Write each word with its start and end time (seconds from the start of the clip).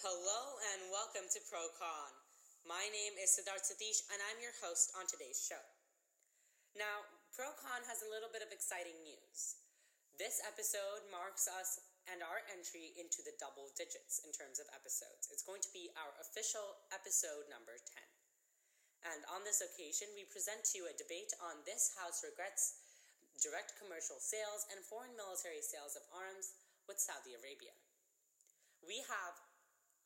Hello 0.00 0.56
and 0.72 0.88
welcome 0.88 1.28
to 1.28 1.44
ProCon. 1.52 2.12
My 2.64 2.88
name 2.88 3.20
is 3.20 3.36
Siddharth 3.36 3.68
Satish 3.68 4.00
and 4.08 4.16
I'm 4.32 4.40
your 4.40 4.56
host 4.64 4.96
on 4.96 5.04
today's 5.04 5.44
show. 5.44 5.60
Now, 6.72 7.04
ProCon 7.36 7.84
has 7.84 8.00
a 8.00 8.08
little 8.08 8.32
bit 8.32 8.40
of 8.40 8.48
exciting 8.48 8.96
news. 9.04 9.60
This 10.16 10.40
episode 10.48 11.04
marks 11.12 11.44
us 11.52 11.84
and 12.08 12.24
our 12.24 12.40
entry 12.48 12.96
into 12.96 13.20
the 13.20 13.36
double 13.36 13.76
digits 13.76 14.24
in 14.24 14.32
terms 14.32 14.56
of 14.56 14.72
episodes. 14.72 15.28
It's 15.28 15.44
going 15.44 15.60
to 15.68 15.76
be 15.76 15.92
our 16.00 16.16
official 16.16 16.80
episode 16.96 17.44
number 17.52 17.76
10. 17.76 18.00
And 19.04 19.20
on 19.28 19.44
this 19.44 19.60
occasion, 19.60 20.08
we 20.16 20.24
present 20.32 20.64
to 20.72 20.80
you 20.80 20.88
a 20.88 20.96
debate 20.96 21.36
on 21.44 21.60
this 21.68 21.92
House 22.00 22.24
regrets 22.24 22.80
direct 23.44 23.76
commercial 23.76 24.16
sales 24.16 24.64
and 24.72 24.80
foreign 24.80 25.12
military 25.12 25.60
sales 25.60 25.92
of 25.92 26.08
arms 26.08 26.56
with 26.88 26.96
Saudi 26.96 27.36
Arabia. 27.36 27.76
We 28.80 29.04
have 29.04 29.36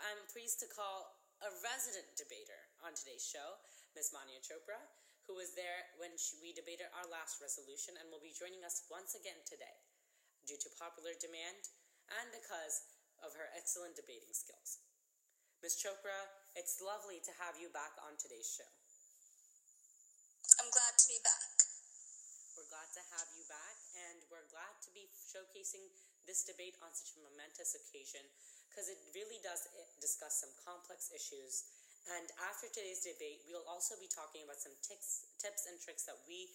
I'm 0.03 0.27
pleased 0.31 0.59
to 0.63 0.69
call 0.71 1.15
a 1.43 1.51
resident 1.63 2.09
debater 2.19 2.59
on 2.83 2.97
today's 2.99 3.23
show, 3.23 3.61
Ms. 3.95 4.11
Manya 4.11 4.43
Chopra, 4.43 4.81
who 5.27 5.39
was 5.39 5.55
there 5.55 5.87
when 6.03 6.15
she, 6.19 6.37
we 6.43 6.51
debated 6.51 6.91
our 6.97 7.07
last 7.07 7.39
resolution 7.39 7.95
and 8.01 8.11
will 8.11 8.23
be 8.23 8.35
joining 8.35 8.67
us 8.67 8.87
once 8.91 9.15
again 9.15 9.39
today 9.47 9.77
due 10.45 10.59
to 10.61 10.69
popular 10.77 11.15
demand 11.17 11.71
and 12.21 12.29
because 12.35 12.85
of 13.23 13.33
her 13.39 13.49
excellent 13.55 13.97
debating 13.97 14.35
skills. 14.35 14.83
Ms. 15.63 15.81
Chopra, 15.81 16.29
it's 16.59 16.83
lovely 16.83 17.23
to 17.25 17.33
have 17.41 17.57
you 17.57 17.73
back 17.73 17.97
on 18.05 18.19
today's 18.21 18.51
show. 18.51 18.69
I'm 20.61 20.69
glad 20.69 20.95
to 21.01 21.07
be 21.09 21.21
back. 21.25 21.55
We're 22.59 22.69
glad 22.69 22.91
to 22.95 23.03
have 23.17 23.29
you 23.33 23.43
back, 23.49 23.77
and 23.97 24.21
we're 24.29 24.47
glad 24.53 24.77
to 24.85 24.91
be 24.93 25.09
showcasing 25.17 25.89
this 26.29 26.45
debate 26.45 26.77
on 26.85 26.93
such 26.93 27.17
a 27.17 27.25
momentous 27.25 27.73
occasion 27.75 28.23
because 28.75 28.91
it 28.91 28.99
really 29.15 29.39
does 29.47 29.71
eh, 29.79 29.87
discuss 30.03 30.43
some 30.43 30.51
complex 30.67 31.15
issues. 31.15 31.71
And 32.11 32.27
after 32.51 32.67
today's 32.67 33.07
debate, 33.07 33.47
we'll 33.47 33.65
also 33.71 33.95
be 34.03 34.11
talking 34.11 34.43
about 34.43 34.59
some 34.59 34.75
tics, 34.83 35.31
tips 35.39 35.71
and 35.71 35.79
tricks 35.79 36.03
that 36.11 36.19
we 36.27 36.51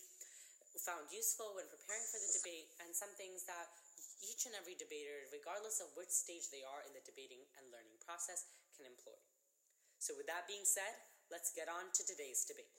found 0.84 1.08
useful 1.10 1.56
when 1.56 1.66
preparing 1.72 2.04
for 2.12 2.20
the 2.20 2.32
debate 2.44 2.70
and 2.84 2.92
some 2.92 3.10
things 3.16 3.48
that 3.48 3.72
each 4.20 4.44
and 4.44 4.54
every 4.60 4.76
debater, 4.76 5.32
regardless 5.32 5.80
of 5.80 5.88
which 5.96 6.12
stage 6.12 6.52
they 6.52 6.62
are 6.62 6.84
in 6.84 6.92
the 6.92 7.02
debating 7.08 7.40
and 7.56 7.64
learning 7.72 7.96
process, 8.04 8.52
can 8.76 8.84
employ. 8.84 9.16
So, 10.04 10.14
with 10.20 10.28
that 10.28 10.44
being 10.48 10.68
said, 10.68 10.92
let's 11.32 11.56
get 11.56 11.72
on 11.72 11.88
to 11.96 12.02
today's 12.04 12.44
debate. 12.44 12.70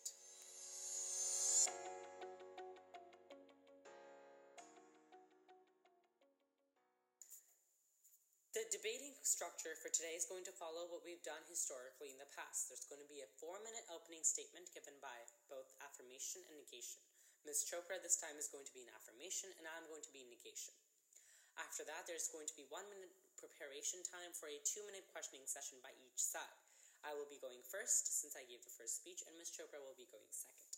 Structure 9.31 9.79
for 9.79 9.87
today 9.95 10.19
is 10.19 10.27
going 10.27 10.43
to 10.43 10.59
follow 10.59 10.91
what 10.91 11.07
we've 11.07 11.23
done 11.23 11.47
historically 11.47 12.11
in 12.11 12.19
the 12.19 12.27
past. 12.35 12.67
There's 12.67 12.91
going 12.91 12.99
to 12.99 13.07
be 13.07 13.23
a 13.23 13.31
four 13.39 13.63
minute 13.63 13.87
opening 13.87 14.27
statement 14.27 14.75
given 14.75 14.99
by 14.99 15.15
both 15.47 15.71
affirmation 15.79 16.43
and 16.51 16.59
negation. 16.59 16.99
Ms. 17.47 17.63
Chopra 17.63 18.03
this 18.03 18.19
time 18.19 18.35
is 18.43 18.51
going 18.51 18.67
to 18.67 18.75
be 18.75 18.83
an 18.83 18.91
affirmation, 18.91 19.55
and 19.55 19.71
I'm 19.71 19.87
going 19.87 20.03
to 20.03 20.11
be 20.11 20.27
negation. 20.27 20.75
After 21.63 21.87
that, 21.87 22.11
there's 22.11 22.27
going 22.35 22.51
to 22.51 22.59
be 22.59 22.67
one 22.75 22.91
minute 22.91 23.15
preparation 23.39 24.03
time 24.03 24.35
for 24.35 24.51
a 24.51 24.59
two 24.67 24.83
minute 24.91 25.07
questioning 25.15 25.47
session 25.47 25.79
by 25.79 25.95
each 26.03 26.19
side. 26.19 26.59
I 27.07 27.15
will 27.15 27.31
be 27.31 27.39
going 27.39 27.63
first 27.71 28.11
since 28.11 28.35
I 28.35 28.43
gave 28.51 28.67
the 28.67 28.75
first 28.75 28.99
speech, 28.99 29.23
and 29.31 29.39
Ms. 29.39 29.55
Chopra 29.55 29.79
will 29.79 29.95
be 29.95 30.11
going 30.11 30.27
second. 30.35 30.75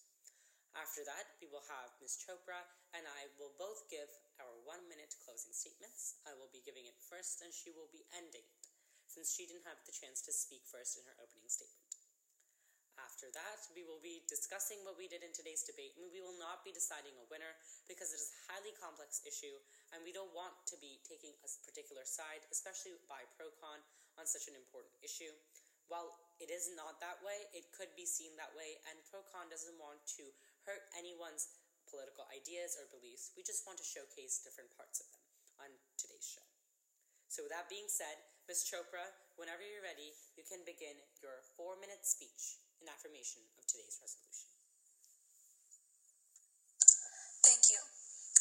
After 0.77 1.09
that, 1.09 1.41
we 1.41 1.49
will 1.49 1.65
have 1.73 1.97
Ms. 2.05 2.21
Chopra 2.21 2.69
and 2.93 3.09
I 3.09 3.33
will 3.41 3.57
both 3.57 3.89
give 3.89 4.09
our 4.41 4.53
one 4.69 4.85
minute 4.93 5.17
closing 5.25 5.57
statements. 5.57 6.12
I 6.29 6.35
will 6.39 6.51
be 6.55 6.63
giving 6.63 6.87
it 6.87 6.99
first 6.99 7.43
and 7.43 7.51
she 7.51 7.75
will 7.75 7.91
be 7.91 8.07
ending 8.15 8.47
it, 8.47 8.65
since 9.11 9.35
she 9.35 9.47
didn't 9.47 9.67
have 9.67 9.83
the 9.83 9.95
chance 9.95 10.23
to 10.27 10.33
speak 10.33 10.63
first 10.67 10.99
in 10.99 11.05
her 11.07 11.19
opening 11.19 11.51
statement. 11.51 11.93
After 13.01 13.33
that, 13.35 13.61
we 13.73 13.83
will 13.83 13.99
be 14.05 14.23
discussing 14.29 14.79
what 14.85 15.01
we 15.01 15.09
did 15.09 15.25
in 15.25 15.33
today's 15.33 15.65
debate, 15.65 15.97
and 15.97 16.13
we 16.13 16.21
will 16.21 16.37
not 16.37 16.63
be 16.63 16.77
deciding 16.77 17.17
a 17.19 17.27
winner 17.33 17.57
because 17.89 18.13
it 18.13 18.21
is 18.21 18.31
a 18.31 18.53
highly 18.53 18.75
complex 18.79 19.25
issue, 19.25 19.57
and 19.91 20.05
we 20.05 20.13
don't 20.13 20.31
want 20.37 20.55
to 20.71 20.77
be 20.79 21.01
taking 21.03 21.33
a 21.43 21.49
particular 21.65 22.05
side, 22.05 22.45
especially 22.53 22.95
by 23.09 23.25
pro-con, 23.35 23.81
on 24.21 24.29
such 24.29 24.47
an 24.47 24.55
important 24.55 24.93
issue. 25.01 25.33
While 25.89 26.15
it 26.39 26.53
is 26.53 26.71
not 26.77 27.01
that 27.01 27.19
way, 27.25 27.49
it 27.57 27.73
could 27.73 27.91
be 27.97 28.07
seen 28.07 28.37
that 28.37 28.53
way, 28.55 28.79
and 28.87 29.01
pro-con 29.09 29.49
doesn't 29.49 29.81
want 29.81 29.99
to 30.21 30.25
hurt 30.69 30.85
anyone's 30.95 31.49
political 31.89 32.29
ideas 32.31 32.77
or 32.79 32.87
beliefs. 32.93 33.33
We 33.35 33.43
just 33.43 33.65
want 33.67 33.81
to 33.81 33.87
showcase 33.89 34.45
different 34.45 34.71
parts 34.79 35.01
of 35.01 35.09
them. 35.11 35.22
So, 37.33 37.49
with 37.49 37.57
that 37.57 37.73
being 37.73 37.89
said, 37.89 38.21
Ms. 38.45 38.69
Chopra, 38.69 39.09
whenever 39.41 39.65
you're 39.65 39.81
ready, 39.81 40.13
you 40.37 40.45
can 40.45 40.61
begin 40.69 41.01
your 41.25 41.41
four 41.57 41.81
minute 41.81 42.05
speech 42.05 42.61
in 42.77 42.93
affirmation 42.93 43.41
of 43.57 43.65
today's 43.65 43.97
resolution. 44.05 44.53
Thank 47.41 47.73
you. 47.73 47.81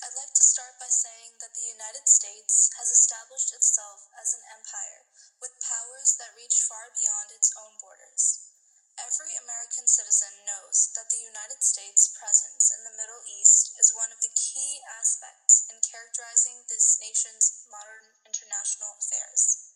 I'd 0.04 0.20
like 0.20 0.36
to 0.36 0.44
start 0.44 0.76
by 0.76 0.92
saying 0.92 1.40
that 1.40 1.56
the 1.56 1.72
United 1.72 2.04
States 2.04 2.68
has 2.76 2.92
established 2.92 3.56
itself 3.56 4.12
as 4.20 4.36
an 4.36 4.44
empire 4.60 5.08
with 5.40 5.56
powers 5.64 6.20
that 6.20 6.36
reach 6.36 6.60
far 6.60 6.92
beyond 6.92 7.32
its 7.32 7.56
own 7.56 7.80
borders. 7.80 8.52
Every 9.00 9.40
American 9.40 9.88
citizen 9.88 10.36
knows 10.44 10.92
that 11.00 11.08
the 11.08 11.24
United 11.24 11.64
States' 11.64 12.12
presence 12.12 12.76
in 12.76 12.84
the 12.84 12.98
Middle 13.00 13.24
East 13.40 13.72
is 13.80 13.96
one 13.96 14.12
of 14.12 14.20
the 14.20 14.36
key 14.36 14.84
aspects 15.00 15.64
in 15.72 15.80
characterizing 15.80 16.68
this 16.68 17.00
nation's 17.00 17.64
modern 17.72 18.21
international 18.32 18.96
affairs. 18.96 19.76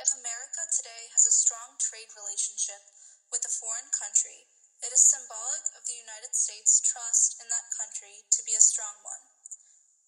If 0.00 0.08
America 0.16 0.64
today 0.72 1.12
has 1.12 1.28
a 1.28 1.36
strong 1.36 1.76
trade 1.76 2.08
relationship 2.16 2.80
with 3.28 3.44
a 3.44 3.52
foreign 3.52 3.92
country, 3.92 4.48
it 4.80 4.88
is 4.88 5.04
symbolic 5.04 5.68
of 5.76 5.84
the 5.84 6.00
United 6.00 6.32
States' 6.32 6.80
trust 6.80 7.36
in 7.36 7.52
that 7.52 7.76
country 7.76 8.24
to 8.24 8.40
be 8.48 8.56
a 8.56 8.64
strong 8.64 9.04
one, 9.04 9.24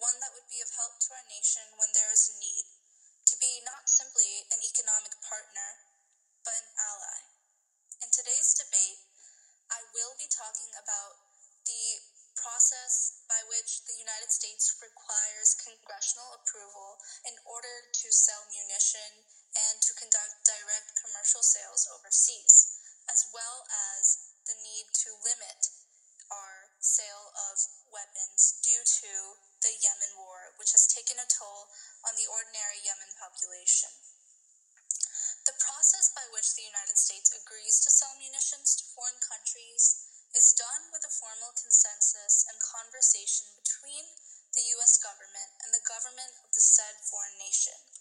one 0.01 0.17
that 0.25 0.33
would 0.33 0.49
be 0.49 0.65
of 0.65 0.73
help 0.73 0.97
to 1.05 1.13
our 1.13 1.29
nation 1.29 1.69
when 1.77 1.93
there 1.93 2.09
is 2.09 2.33
a 2.33 2.41
need, 2.41 2.65
to 3.29 3.37
be 3.37 3.61
not 3.69 3.93
simply 3.93 4.26
to 18.07 18.15
sell 18.15 18.47
munition 18.55 19.27
and 19.59 19.83
to 19.83 19.91
conduct 19.99 20.47
direct 20.47 20.95
commercial 20.95 21.43
sales 21.43 21.91
overseas, 21.91 22.79
as 23.11 23.27
well 23.35 23.67
as 23.99 24.31
the 24.47 24.55
need 24.63 24.87
to 24.95 25.11
limit 25.27 25.75
our 26.31 26.71
sale 26.79 27.35
of 27.51 27.59
weapons 27.91 28.63
due 28.63 28.87
to 28.87 29.43
the 29.59 29.75
Yemen 29.83 30.15
war, 30.23 30.55
which 30.55 30.71
has 30.71 30.87
taken 30.87 31.19
a 31.19 31.27
toll 31.27 31.67
on 32.07 32.15
the 32.15 32.31
ordinary 32.31 32.79
Yemen 32.79 33.11
population. 33.19 33.91
The 35.43 35.59
process 35.59 36.07
by 36.15 36.31
which 36.31 36.55
the 36.55 36.63
United 36.63 36.95
States 36.95 37.35
agrees 37.35 37.83
to 37.83 37.91
sell 37.91 38.15
munitions 38.23 38.79
to 38.79 38.87
foreign 38.95 39.19
countries 39.19 40.07
is 40.31 40.55
done 40.55 40.95
with 40.95 41.03
a 41.03 41.11
formal 41.11 41.51
consensus 41.59 42.47
and 42.47 42.59
conversation 42.63 43.51
between 43.59 44.15
the 44.55 44.63
U.S. 44.79 44.95
government 45.03 45.59
and 45.67 45.75
the 45.75 45.83
government 45.83 46.39
of 46.47 46.55
the 46.55 46.63
said 46.63 47.03
foreign 47.03 47.35
nation. 47.43 47.96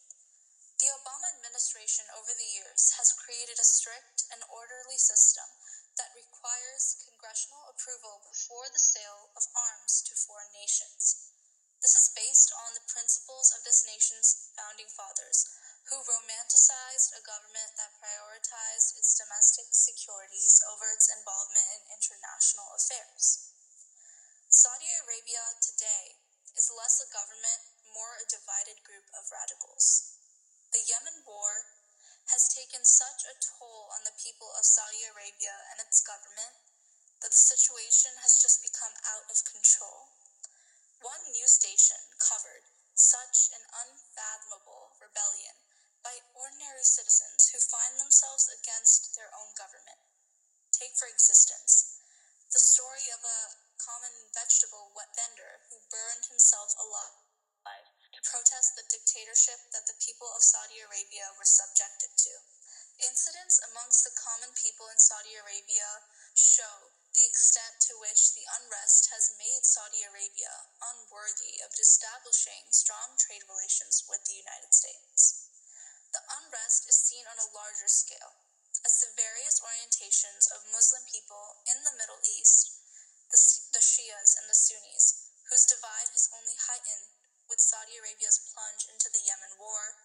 Obama 1.25 1.41
administration 1.41 2.05
over 2.13 2.37
the 2.37 2.53
years 2.53 2.93
has 3.01 3.17
created 3.17 3.57
a 3.57 3.65
strict 3.65 4.29
and 4.29 4.45
orderly 4.45 4.93
system 5.01 5.49
that 5.97 6.13
requires 6.13 7.01
congressional 7.01 7.65
approval 7.65 8.21
before 8.29 8.69
the 8.69 8.77
sale 8.77 9.33
of 9.33 9.49
arms 9.57 10.05
to 10.05 10.13
foreign 10.13 10.53
nations. 10.53 11.33
This 11.81 11.97
is 11.97 12.13
based 12.13 12.53
on 12.53 12.77
the 12.77 12.85
principles 12.85 13.49
of 13.57 13.65
this 13.65 13.89
nation's 13.89 14.53
founding 14.53 14.85
fathers 14.93 15.49
who 15.89 16.05
romanticized 16.05 17.17
a 17.17 17.25
government 17.25 17.73
that 17.73 17.97
prioritized 17.97 18.93
its 18.93 19.17
domestic 19.17 19.73
securities 19.73 20.61
over 20.69 20.93
its 20.93 21.09
involvement 21.09 21.89
in 21.89 21.89
international 21.89 22.69
affairs. 22.77 23.49
Saudi 24.53 24.93
Arabia 25.01 25.57
today 25.57 26.21
is 26.53 26.69
less 26.69 27.01
a 27.01 27.09
government, 27.09 27.65
more 27.89 28.13
a 28.21 28.29
divided 28.29 28.77
group 28.85 29.09
of 29.17 29.25
radicals. 29.33 30.14
The 30.75 30.91
Yemen 30.91 31.23
war 31.23 31.71
has 32.35 32.51
taken 32.51 32.83
such 32.83 33.23
a 33.23 33.39
toll 33.39 33.87
on 33.95 34.03
the 34.03 34.19
people 34.19 34.51
of 34.59 34.67
Saudi 34.67 35.07
Arabia 35.07 35.55
and 35.71 35.79
its 35.79 36.03
government 36.03 36.51
that 37.23 37.31
the 37.31 37.39
situation 37.39 38.11
has 38.19 38.43
just 38.43 38.59
become 38.59 38.91
out 39.07 39.23
of 39.31 39.47
control. 39.47 40.11
One 40.99 41.31
news 41.31 41.55
station 41.55 42.11
covered 42.19 42.67
such 42.91 43.55
an 43.55 43.63
unfathomable 43.71 44.99
rebellion 44.99 45.55
by 46.03 46.19
ordinary 46.35 46.83
citizens 46.83 47.55
who 47.55 47.63
find 47.63 47.95
themselves 47.95 48.51
against 48.51 49.15
their 49.15 49.31
own 49.31 49.55
government. 49.55 50.03
Take, 50.75 50.99
for 50.99 51.07
existence, 51.07 52.03
the 52.51 52.59
story 52.59 53.07
of 53.15 53.23
a 53.23 53.55
common 53.79 54.27
vegetable 54.35 54.91
vendor 55.15 55.63
who 55.71 55.87
burned 55.87 56.27
himself 56.27 56.75
alive 56.75 57.24
protest 58.25 58.73
the 58.73 58.89
dictatorship 58.89 59.69
that 59.71 59.85
the 59.85 60.01
people 60.01 60.27
of 60.33 60.41
Saudi 60.41 60.81
Arabia 60.81 61.29
were 61.37 61.45
subjected 61.45 62.09
to. 62.17 62.33
Incidents 62.99 63.59
amongst 63.59 64.07
the 64.07 64.15
common 64.15 64.55
people 64.55 64.87
in 64.87 64.97
Saudi 64.97 65.35
Arabia 65.35 66.03
show 66.33 66.95
the 67.15 67.27
extent 67.27 67.79
to 67.87 67.99
which 67.99 68.35
the 68.35 68.47
unrest 68.59 69.11
has 69.11 69.35
made 69.39 69.63
Saudi 69.63 70.03
Arabia 70.03 70.71
unworthy 70.79 71.59
of 71.63 71.75
establishing 71.75 72.71
strong 72.71 73.15
trade 73.19 73.43
relations 73.47 74.03
with 74.07 74.23
the 74.27 74.39
United 74.39 74.71
States. 74.71 75.47
The 76.11 76.23
unrest 76.43 76.87
is 76.87 76.95
seen 76.95 77.27
on 77.27 77.39
a 77.39 77.51
larger 77.55 77.87
scale, 77.91 78.39
as 78.83 78.99
the 78.99 79.15
various 79.15 79.59
orientations 79.59 80.47
of 80.51 80.71
Muslim 80.71 81.03
people 81.07 81.63
in 81.67 81.83
the 81.83 81.95
Middle 81.99 82.19
East, 82.23 82.79
the, 83.31 83.39
the 83.75 83.83
Shias 83.83 84.39
and 84.39 84.47
the 84.47 84.55
Sunnis, 84.55 85.31
whose 85.51 85.67
divide 85.67 86.11
has 86.15 86.31
only 86.35 86.55
heightened 86.55 87.14
with 87.49 87.61
Saudi 87.61 87.97
Arabia's 87.97 88.41
plunge 88.51 88.89
into 88.89 89.09
the 89.09 89.21
Yemen 89.21 89.57
war, 89.57 89.95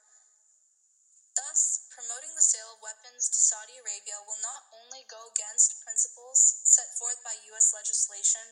Thus, 1.40 1.86
promoting 1.94 2.34
the 2.34 2.42
sale 2.42 2.74
of 2.74 2.82
weapons 2.82 3.30
to 3.30 3.38
Saudi 3.38 3.78
Arabia 3.78 4.18
will 4.26 4.42
not 4.42 4.66
only 4.74 5.06
go 5.06 5.30
against 5.30 5.80
principles 5.80 6.58
set 6.66 6.98
forth 6.98 7.22
by 7.22 7.38
U.S. 7.54 7.72
legislation, 7.72 8.44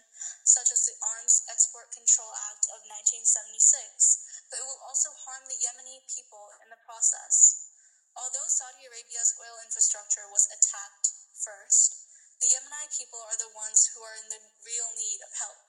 such 0.46 0.70
as 0.72 0.86
the 0.86 0.94
Arms 1.02 1.42
Export 1.50 1.90
Control 1.92 2.32
Act 2.48 2.70
of 2.72 2.86
1976, 2.86 4.48
but 4.48 4.62
it 4.62 4.64
will 4.64 4.80
also 4.86 5.10
harm 5.26 5.44
the 5.50 5.58
Yemeni 5.58 6.06
people 6.06 6.54
in 6.62 6.70
the 6.70 6.80
process. 6.86 7.66
Although 8.16 8.48
Saudi 8.48 8.86
Arabia's 8.86 9.34
oil 9.36 9.58
infrastructure 9.60 10.30
was 10.30 10.48
attacked 10.48 11.12
first, 11.34 12.08
the 12.40 12.48
Yemeni 12.48 12.88
people 12.94 13.20
are 13.20 13.36
the 13.36 13.52
ones 13.52 13.90
who 13.92 14.00
are 14.00 14.16
in 14.16 14.30
the 14.30 14.40
real 14.64 14.88
need 14.94 15.20
of 15.26 15.34
help. 15.36 15.67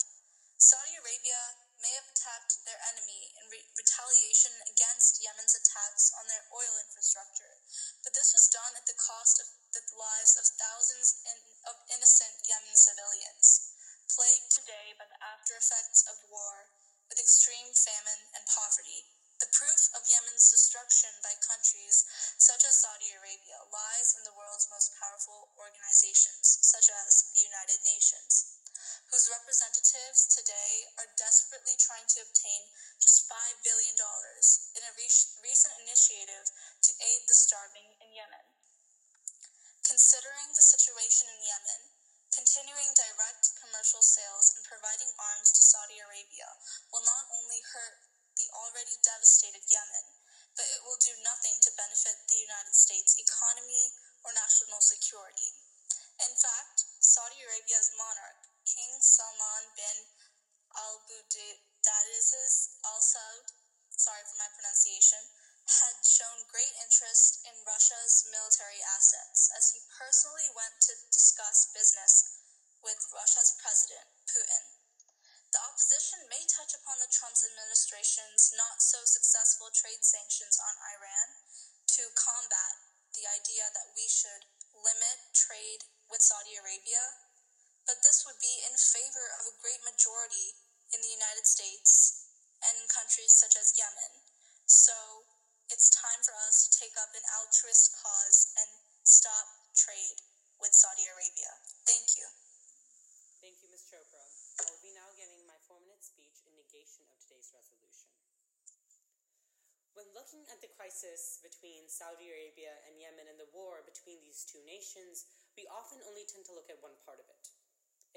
Considering 40.00 40.56
the 40.56 40.64
situation 40.64 41.28
in 41.28 41.44
Yemen, 41.44 41.92
continuing 42.32 42.88
direct 42.96 43.52
commercial 43.60 44.00
sales 44.00 44.56
and 44.56 44.64
providing 44.64 45.12
arms 45.20 45.52
to 45.52 45.60
Saudi 45.60 46.00
Arabia 46.00 46.48
will 46.88 47.04
not 47.04 47.28
only 47.36 47.60
hurt 47.76 48.08
the 48.40 48.48
already 48.56 48.96
devastated 49.04 49.60
Yemen, 49.68 50.08
but 50.56 50.64
it 50.72 50.88
will 50.88 50.96
do 51.04 51.12
nothing 51.20 51.60
to 51.60 51.76
benefit 51.76 52.16
the 52.32 52.40
United 52.40 52.72
States 52.72 53.20
economy 53.20 53.92
or 54.24 54.32
national 54.32 54.80
security. 54.80 55.52
In 56.24 56.32
fact, 56.32 56.88
Saudi 57.04 57.44
Arabia's 57.44 57.92
monarch, 58.00 58.48
King 58.64 59.04
Salman 59.04 59.68
bin 59.76 60.08
Abdulaziz 60.80 62.72
Al 62.88 63.04
Saud, 63.04 63.52
sorry 63.92 64.24
for 64.32 64.40
my 64.40 64.48
pronunciation, 64.56 65.28
had 65.70 66.02
shown 66.02 66.50
great 66.50 66.74
interest 66.82 67.46
in 67.46 67.54
Russia's 67.62 68.26
military 68.34 68.82
assets 68.82 69.54
as 69.54 69.70
he 69.70 69.86
personally 69.94 70.50
went 70.58 70.74
to 70.90 70.98
discuss 71.14 71.70
business 71.72 72.42
with 72.82 72.98
Russia's 73.14 73.54
president, 73.62 74.10
Putin. 74.26 74.64
The 75.54 75.62
opposition 75.66 76.26
may 76.30 76.46
touch 76.50 76.74
upon 76.74 76.98
the 77.02 77.10
Trump 77.14 77.38
administration's 77.38 78.54
not 78.58 78.82
so 78.82 79.06
successful 79.06 79.70
trade 79.74 80.02
sanctions 80.02 80.58
on 80.58 80.74
Iran 80.98 81.30
to 81.98 82.04
combat 82.18 82.74
the 83.14 83.26
idea 83.26 83.70
that 83.74 83.94
we 83.94 84.06
should 84.10 84.46
limit 84.74 85.18
trade 85.34 85.86
with 86.10 86.22
Saudi 86.26 86.58
Arabia 86.58 87.30
but 87.90 88.06
this 88.06 88.22
would 88.22 88.38
be 88.38 88.62
in 88.70 88.78
favor 88.78 89.34
of 89.42 89.50
a 89.50 89.58
great 89.66 89.82
majority 89.82 90.54
in 90.94 91.02
the 91.02 91.10
United 91.10 91.50
States 91.50 92.22
and 92.62 92.78
in 92.78 92.86
countries 92.86 93.34
such 93.34 93.58
as 93.58 93.74
Yemen. 93.74 94.14
So 94.70 95.19
it's 95.70 95.94
time 95.94 96.18
for 96.26 96.34
us 96.50 96.66
to 96.66 96.70
take 96.82 96.98
up 96.98 97.14
an 97.14 97.22
altruist 97.38 97.94
cause 98.02 98.50
and 98.58 98.70
stop 99.06 99.46
trade 99.78 100.18
with 100.58 100.74
Saudi 100.74 101.06
Arabia. 101.06 101.52
Thank 101.86 102.18
you. 102.18 102.26
Thank 103.38 103.62
you, 103.62 103.70
Ms. 103.70 103.86
Chopra. 103.86 104.26
I 104.60 104.66
will 104.66 104.82
be 104.82 104.98
now 104.98 105.08
giving 105.14 105.46
my 105.46 105.56
four 105.70 105.78
minute 105.86 106.02
speech 106.02 106.42
in 106.44 106.58
negation 106.58 107.06
of 107.14 107.22
today's 107.22 107.54
resolution. 107.54 108.10
When 109.94 110.10
looking 110.18 110.42
at 110.50 110.58
the 110.60 110.74
crisis 110.74 111.38
between 111.46 111.86
Saudi 111.86 112.34
Arabia 112.34 112.74
and 112.90 112.98
Yemen 112.98 113.30
and 113.30 113.38
the 113.38 113.54
war 113.54 113.86
between 113.86 114.26
these 114.26 114.50
two 114.50 114.62
nations, 114.66 115.30
we 115.54 115.70
often 115.70 116.02
only 116.10 116.26
tend 116.26 116.50
to 116.50 116.56
look 116.58 116.74
at 116.74 116.82
one 116.82 116.98
part 117.06 117.22
of 117.22 117.30
it. 117.30 117.46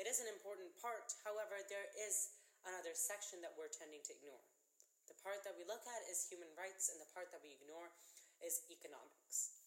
It 0.01 0.09
is 0.09 0.25
an 0.25 0.31
important 0.33 0.73
part, 0.81 1.13
however, 1.21 1.61
there 1.69 1.93
is 2.01 2.33
another 2.65 2.97
section 2.97 3.45
that 3.45 3.53
we're 3.61 3.69
tending 3.69 4.01
to 4.09 4.17
ignore. 4.17 4.41
The 5.11 5.19
part 5.23 5.43
that 5.47 5.59
we 5.59 5.67
look 5.67 5.83
at 5.87 6.03
is 6.11 6.27
human 6.27 6.51
rights, 6.55 6.91
and 6.91 6.99
the 7.03 7.11
part 7.11 7.31
that 7.35 7.43
we 7.43 7.55
ignore 7.57 7.91
is 8.43 8.67
economics. 8.71 9.59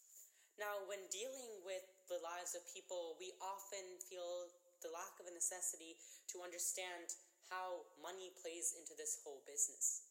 Now, 0.55 0.87
when 0.87 1.03
dealing 1.11 1.63
with 1.67 1.83
the 2.07 2.23
lives 2.23 2.55
of 2.55 2.63
people, 2.71 3.19
we 3.19 3.35
often 3.43 3.99
feel 4.07 4.47
the 4.79 4.91
lack 4.91 5.19
of 5.19 5.27
a 5.27 5.35
necessity 5.35 5.99
to 6.31 6.43
understand 6.43 7.11
how 7.51 7.83
money 7.99 8.31
plays 8.39 8.75
into 8.79 8.95
this 8.95 9.19
whole 9.21 9.43
business. 9.43 10.07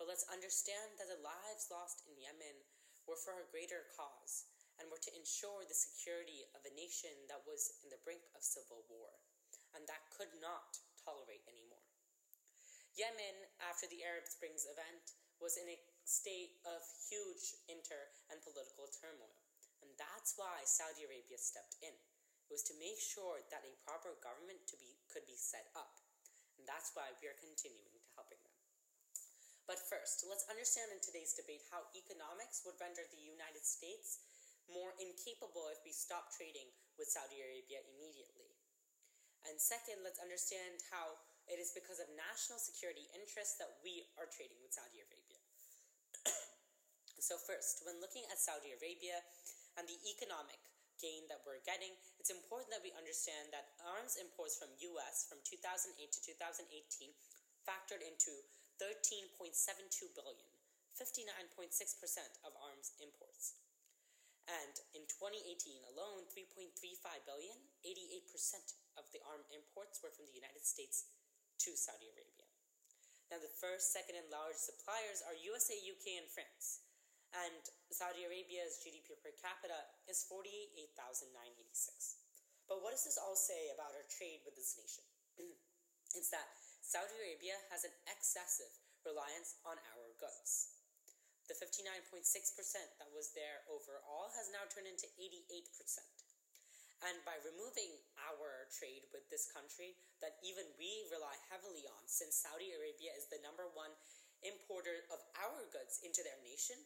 But 0.00 0.08
let's 0.10 0.26
understand 0.32 0.96
that 0.98 1.10
the 1.10 1.22
lives 1.22 1.70
lost 1.70 2.02
in 2.08 2.16
Yemen 2.18 2.64
were 3.06 3.20
for 3.20 3.38
a 3.38 3.50
greater 3.52 3.86
cause 3.94 4.48
and 4.80 4.90
were 4.90 5.02
to 5.04 5.14
ensure 5.14 5.62
the 5.62 5.76
security 5.76 6.48
of 6.56 6.66
a 6.66 6.74
nation 6.74 7.14
that 7.30 7.46
was 7.46 7.78
in 7.84 7.92
the 7.92 8.02
brink 8.02 8.24
of 8.34 8.42
civil 8.42 8.82
war 8.90 9.14
and 9.74 9.82
that 9.90 10.06
could 10.14 10.30
not 10.38 10.78
tolerate 11.02 11.42
anymore. 11.50 11.73
Yemen, 12.94 13.50
after 13.58 13.90
the 13.90 14.06
Arab 14.06 14.30
Springs 14.30 14.70
event, 14.70 15.18
was 15.42 15.58
in 15.58 15.66
a 15.66 15.82
state 16.06 16.62
of 16.62 16.78
huge 17.10 17.58
inter 17.66 17.98
and 18.30 18.38
political 18.46 18.86
turmoil, 18.86 19.34
and 19.82 19.90
that's 19.98 20.38
why 20.38 20.62
Saudi 20.62 21.02
Arabia 21.02 21.34
stepped 21.34 21.74
in. 21.82 21.90
It 21.90 22.52
was 22.54 22.62
to 22.70 22.78
make 22.78 23.02
sure 23.02 23.42
that 23.50 23.66
a 23.66 23.82
proper 23.82 24.14
government 24.22 24.62
to 24.70 24.78
be, 24.78 24.94
could 25.10 25.26
be 25.26 25.34
set 25.34 25.66
up, 25.74 25.98
and 26.54 26.62
that's 26.70 26.94
why 26.94 27.10
we 27.18 27.26
are 27.26 27.34
continuing 27.42 27.98
to 27.98 28.14
helping 28.14 28.38
them. 28.46 28.54
But 29.66 29.82
first, 29.90 30.22
let's 30.28 30.46
understand 30.46 30.94
in 30.94 31.02
today's 31.02 31.34
debate 31.34 31.66
how 31.74 31.88
economics 31.98 32.62
would 32.62 32.78
render 32.78 33.02
the 33.10 33.26
United 33.26 33.64
States 33.66 34.22
more 34.70 34.94
incapable 35.02 35.66
if 35.72 35.82
we 35.82 35.92
stop 35.92 36.30
trading 36.30 36.70
with 36.94 37.10
Saudi 37.10 37.42
Arabia 37.42 37.82
immediately. 37.96 38.54
And 39.48 39.60
second, 39.60 40.00
let's 40.04 40.20
understand 40.20 40.84
how 40.88 41.16
it 41.48 41.60
is 41.60 41.72
because 41.76 42.00
of 42.00 42.08
national 42.16 42.56
security 42.56 43.04
interests 43.12 43.60
that 43.60 43.68
we 43.84 44.08
are 44.16 44.28
trading 44.28 44.56
with 44.64 44.72
Saudi 44.72 45.04
Arabia. 45.04 45.40
so, 47.20 47.36
first, 47.36 47.84
when 47.84 48.00
looking 48.00 48.24
at 48.32 48.40
Saudi 48.40 48.72
Arabia 48.72 49.20
and 49.76 49.84
the 49.84 50.00
economic 50.08 50.60
gain 51.02 51.28
that 51.28 51.44
we're 51.44 51.60
getting, 51.68 51.92
it's 52.16 52.32
important 52.32 52.72
that 52.72 52.80
we 52.80 52.94
understand 52.96 53.52
that 53.52 53.76
arms 53.84 54.16
imports 54.16 54.56
from 54.56 54.72
US 54.96 55.28
from 55.28 55.42
2008 55.44 55.92
to 56.00 56.20
2018 56.24 57.12
factored 57.64 58.00
into 58.00 58.32
13.72 58.80 59.52
billion, 60.16 60.48
59.6% 60.96 61.70
of 62.44 62.52
arms 62.60 62.96
imports. 63.00 63.60
And 64.44 64.76
in 64.92 65.08
2018 65.08 65.96
alone, 65.96 66.28
3.35 66.28 67.24
billion, 67.24 67.56
88% 67.80 68.76
of 69.00 69.08
the 69.16 69.24
arm 69.24 69.40
imports 69.48 70.04
were 70.04 70.12
from 70.12 70.28
the 70.28 70.36
United 70.36 70.68
States 70.68 71.08
to 71.64 71.72
Saudi 71.72 72.12
Arabia. 72.12 72.44
Now, 73.32 73.40
the 73.40 73.56
first, 73.56 73.90
second, 73.90 74.20
and 74.20 74.28
largest 74.28 74.68
suppliers 74.68 75.24
are 75.24 75.32
USA, 75.32 75.74
UK, 75.80 76.20
and 76.20 76.28
France. 76.28 76.84
And 77.34 77.64
Saudi 77.90 78.22
Arabia's 78.22 78.78
GDP 78.84 79.16
per 79.18 79.32
capita 79.40 79.80
is 80.06 80.28
48,986. 80.28 81.34
But 82.70 82.84
what 82.84 82.94
does 82.94 83.08
this 83.08 83.18
all 83.18 83.34
say 83.34 83.74
about 83.74 83.96
our 83.96 84.06
trade 84.06 84.44
with 84.46 84.54
this 84.54 84.78
nation? 84.78 85.02
it's 86.16 86.30
that 86.30 86.46
Saudi 86.84 87.10
Arabia 87.16 87.58
has 87.74 87.82
an 87.82 87.96
excessive 88.06 88.70
reliance 89.02 89.58
on 89.66 89.80
our 89.96 90.06
goods. 90.20 90.78
The 91.50 91.58
59.6% 91.58 92.24
that 93.02 93.10
was 93.12 93.34
there 93.34 93.66
overall 93.68 94.32
has 94.32 94.48
now 94.54 94.64
turned 94.70 94.88
into 94.88 95.10
88%. 95.18 96.13
And 97.04 97.20
by 97.28 97.36
removing 97.44 97.92
our 98.16 98.64
trade 98.72 99.04
with 99.12 99.28
this 99.28 99.44
country 99.52 99.92
that 100.24 100.40
even 100.40 100.64
we 100.80 101.04
rely 101.12 101.36
heavily 101.52 101.84
on, 101.84 102.08
since 102.08 102.40
Saudi 102.40 102.72
Arabia 102.72 103.12
is 103.12 103.28
the 103.28 103.44
number 103.44 103.68
one 103.76 103.92
importer 104.40 105.04
of 105.12 105.20
our 105.36 105.68
goods 105.68 106.00
into 106.00 106.24
their 106.24 106.40
nation, 106.40 106.80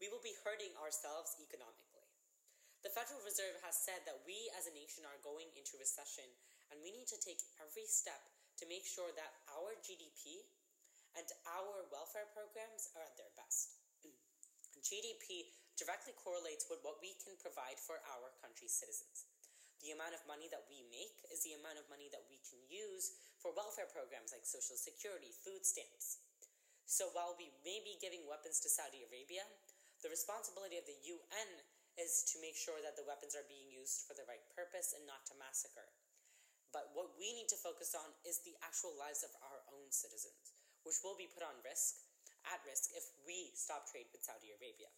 we 0.00 0.08
will 0.08 0.24
be 0.24 0.32
hurting 0.40 0.72
ourselves 0.80 1.36
economically. 1.36 2.08
The 2.80 2.92
Federal 2.96 3.20
Reserve 3.28 3.60
has 3.60 3.76
said 3.76 4.08
that 4.08 4.24
we 4.24 4.48
as 4.56 4.68
a 4.68 4.76
nation 4.76 5.04
are 5.04 5.20
going 5.20 5.52
into 5.52 5.76
recession 5.76 6.28
and 6.72 6.80
we 6.80 6.96
need 6.96 7.08
to 7.12 7.20
take 7.20 7.44
every 7.60 7.84
step 7.84 8.20
to 8.56 8.64
make 8.72 8.88
sure 8.88 9.12
that 9.20 9.36
our 9.52 9.76
GDP 9.84 10.48
and 11.12 11.28
our 11.44 11.84
welfare 11.92 12.28
programs 12.32 12.88
are 12.96 13.04
at 13.04 13.16
their 13.20 13.32
best. 13.36 13.84
GDP 14.86 15.52
directly 15.76 16.16
correlates 16.16 16.66
with 16.72 16.80
what 16.80 16.98
we 17.04 17.12
can 17.20 17.36
provide 17.36 17.76
for 17.76 18.00
our 18.16 18.32
country's 18.40 18.72
citizens. 18.72 19.28
The 19.84 19.92
amount 19.92 20.16
of 20.16 20.24
money 20.24 20.48
that 20.48 20.64
we 20.72 20.80
make 20.88 21.20
is 21.28 21.44
the 21.44 21.54
amount 21.60 21.76
of 21.76 21.86
money 21.92 22.08
that 22.10 22.24
we 22.32 22.40
can 22.48 22.58
use 22.66 23.12
for 23.36 23.52
welfare 23.52 23.86
programs 23.92 24.32
like 24.32 24.48
Social 24.48 24.74
Security, 24.74 25.30
food 25.44 25.68
stamps. 25.68 26.24
So 26.88 27.12
while 27.12 27.36
we 27.36 27.52
may 27.60 27.84
be 27.84 28.00
giving 28.00 28.24
weapons 28.24 28.58
to 28.64 28.72
Saudi 28.72 29.04
Arabia, 29.04 29.44
the 30.00 30.08
responsibility 30.08 30.80
of 30.80 30.88
the 30.88 30.96
UN 31.12 31.50
is 32.00 32.24
to 32.32 32.40
make 32.40 32.56
sure 32.56 32.80
that 32.80 32.96
the 32.96 33.04
weapons 33.04 33.36
are 33.36 33.46
being 33.48 33.68
used 33.68 34.08
for 34.08 34.16
the 34.16 34.24
right 34.28 34.44
purpose 34.56 34.96
and 34.96 35.04
not 35.04 35.24
to 35.28 35.36
massacre. 35.36 35.88
But 36.72 36.92
what 36.92 37.16
we 37.16 37.32
need 37.32 37.48
to 37.52 37.58
focus 37.60 37.96
on 37.96 38.12
is 38.24 38.44
the 38.44 38.56
actual 38.64 38.92
lives 38.96 39.24
of 39.24 39.32
our 39.44 39.60
own 39.72 39.88
citizens, 39.88 40.56
which 40.84 41.00
will 41.00 41.16
be 41.16 41.28
put 41.28 41.44
on 41.44 41.56
risk, 41.64 42.00
at 42.52 42.60
risk, 42.68 42.92
if 42.92 43.08
we 43.24 43.50
stop 43.56 43.88
trade 43.88 44.08
with 44.12 44.22
Saudi 44.24 44.52
Arabia. 44.52 44.92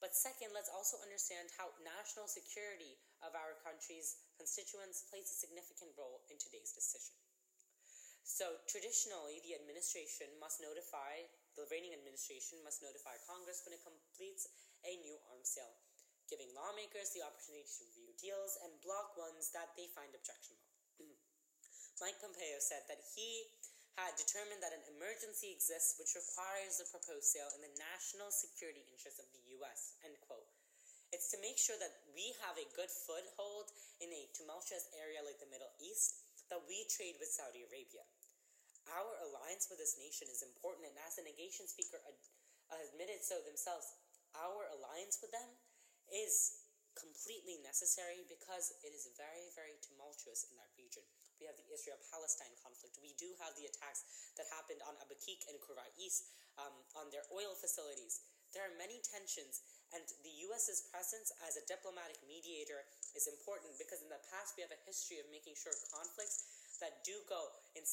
But 0.00 0.16
second, 0.16 0.56
let's 0.56 0.72
also 0.72 0.96
understand 1.04 1.52
how 1.60 1.76
national 1.84 2.24
security 2.24 2.96
of 3.20 3.36
our 3.36 3.60
country's 3.60 4.16
constituents 4.40 5.04
plays 5.12 5.28
a 5.28 5.36
significant 5.36 5.92
role 5.92 6.24
in 6.32 6.40
today's 6.40 6.72
decision. 6.72 7.12
So, 8.24 8.64
traditionally, 8.64 9.44
the 9.44 9.60
administration 9.60 10.32
must 10.40 10.64
notify, 10.64 11.28
the 11.52 11.68
reigning 11.68 11.92
administration 11.92 12.64
must 12.64 12.80
notify 12.80 13.20
Congress 13.28 13.60
when 13.68 13.76
it 13.76 13.84
completes 13.84 14.48
a 14.88 14.96
new 15.04 15.20
arms 15.28 15.52
sale, 15.52 15.76
giving 16.32 16.48
lawmakers 16.56 17.12
the 17.12 17.20
opportunity 17.20 17.68
to 17.68 17.84
review 17.92 18.08
deals 18.16 18.56
and 18.64 18.72
block 18.80 19.20
ones 19.20 19.52
that 19.52 19.76
they 19.76 19.92
find 19.92 20.16
objectionable. 20.16 20.72
Mike 22.00 22.16
Pompeo 22.24 22.56
said 22.64 22.88
that 22.88 23.04
he 23.12 23.44
had 23.98 24.14
determined 24.18 24.62
that 24.62 24.76
an 24.76 24.84
emergency 24.96 25.50
exists 25.50 25.98
which 25.98 26.14
requires 26.14 26.78
the 26.78 26.88
proposed 26.88 27.30
sale 27.30 27.50
in 27.56 27.62
the 27.64 27.74
national 27.78 28.30
security 28.30 28.86
interests 28.86 29.18
of 29.18 29.28
the 29.34 29.42
U.S. 29.60 29.98
End 30.06 30.14
quote. 30.24 30.46
It's 31.10 31.30
to 31.34 31.42
make 31.42 31.58
sure 31.58 31.74
that 31.82 32.06
we 32.14 32.38
have 32.46 32.54
a 32.54 32.70
good 32.78 32.90
foothold 32.90 33.74
in 33.98 34.10
a 34.14 34.30
tumultuous 34.30 34.86
area 34.94 35.18
like 35.26 35.42
the 35.42 35.50
Middle 35.50 35.74
East 35.82 36.22
that 36.50 36.62
we 36.70 36.86
trade 36.86 37.18
with 37.18 37.34
Saudi 37.34 37.66
Arabia. 37.66 38.06
Our 38.90 39.10
alliance 39.26 39.66
with 39.66 39.82
this 39.82 39.98
nation 39.98 40.30
is 40.30 40.42
important, 40.42 40.86
and 40.86 40.98
as 41.02 41.18
the 41.18 41.26
negation 41.26 41.66
speaker 41.66 41.98
admitted 42.70 43.26
so 43.26 43.42
themselves, 43.42 43.90
our 44.38 44.70
alliance 44.70 45.18
with 45.18 45.34
them 45.34 45.50
is 46.10 46.62
completely 46.98 47.58
necessary 47.62 48.26
because 48.26 48.74
it 48.82 48.90
is 48.94 49.10
very, 49.14 49.50
very 49.54 49.78
tumultuous 49.82 50.46
in 50.46 50.54
that 50.58 50.70
region. 50.74 51.06
We 51.40 51.48
have 51.48 51.56
the 51.56 51.72
Israel 51.72 51.96
Palestine 52.12 52.52
conflict. 52.60 53.00
We 53.00 53.16
do 53.16 53.32
have 53.40 53.56
the 53.56 53.64
attacks 53.64 54.04
that 54.36 54.44
happened 54.52 54.84
on 54.84 54.94
Qeq 55.00 55.40
and 55.48 55.56
Khurais 55.64 56.28
um, 56.60 56.76
on 57.00 57.08
their 57.08 57.24
oil 57.32 57.56
facilities. 57.56 58.20
There 58.52 58.66
are 58.66 58.74
many 58.76 59.00
tensions, 59.00 59.64
and 59.94 60.02
the 60.26 60.34
U.S.'s 60.50 60.90
presence 60.90 61.30
as 61.46 61.54
a 61.56 61.64
diplomatic 61.70 62.18
mediator 62.28 62.84
is 63.14 63.30
important 63.30 63.72
because 63.80 64.02
in 64.04 64.10
the 64.10 64.20
past 64.28 64.58
we 64.58 64.66
have 64.66 64.74
a 64.74 64.84
history 64.84 65.22
of 65.22 65.26
making 65.30 65.54
sure 65.56 65.72
conflicts 65.88 66.44
that 66.82 67.00
do 67.06 67.14
go 67.30 67.40
in 67.78 67.86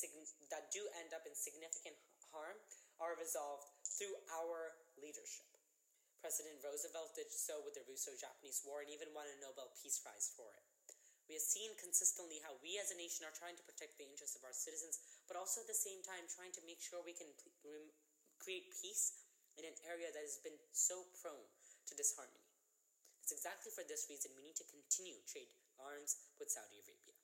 that 0.52 0.74
do 0.74 0.82
end 1.00 1.16
up 1.16 1.24
in 1.24 1.36
significant 1.38 1.96
harm 2.34 2.58
are 3.00 3.16
resolved 3.16 3.70
through 3.86 4.18
our 4.34 4.76
leadership. 4.98 5.48
President 6.20 6.58
Roosevelt 6.66 7.14
did 7.14 7.30
so 7.30 7.62
with 7.62 7.78
the 7.78 7.86
Russo-Japanese 7.86 8.66
War 8.66 8.82
and 8.82 8.90
even 8.90 9.14
won 9.14 9.30
a 9.30 9.38
Nobel 9.40 9.70
Peace 9.80 10.02
Prize 10.02 10.34
for 10.34 10.50
it. 10.58 10.67
We 11.28 11.36
have 11.36 11.44
seen 11.44 11.76
consistently 11.76 12.40
how 12.40 12.56
we 12.64 12.80
as 12.80 12.88
a 12.92 12.98
nation 12.98 13.28
are 13.28 13.36
trying 13.36 13.60
to 13.60 13.68
protect 13.68 14.00
the 14.00 14.08
interests 14.08 14.40
of 14.40 14.48
our 14.48 14.56
citizens, 14.56 15.04
but 15.28 15.36
also 15.36 15.60
at 15.60 15.68
the 15.68 15.76
same 15.76 16.00
time 16.08 16.24
trying 16.32 16.56
to 16.56 16.64
make 16.64 16.80
sure 16.80 17.04
we 17.04 17.16
can 17.16 17.28
create 18.40 18.72
peace 18.80 19.28
in 19.60 19.68
an 19.68 19.76
area 19.84 20.08
that 20.08 20.24
has 20.24 20.40
been 20.40 20.56
so 20.72 21.04
prone 21.20 21.52
to 21.92 21.94
disharmony. 22.00 22.48
It's 23.20 23.36
exactly 23.36 23.76
for 23.76 23.84
this 23.84 24.08
reason 24.08 24.32
we 24.40 24.48
need 24.48 24.56
to 24.56 24.72
continue 24.72 25.20
trade 25.28 25.52
arms 25.84 26.16
with 26.40 26.48
Saudi 26.48 26.80
Arabia. 26.80 27.20